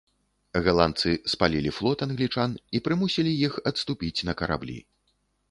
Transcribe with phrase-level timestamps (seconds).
[0.67, 4.79] Галандцы спалілі форт англічанін, і прымусілі іх адступіць на караблі.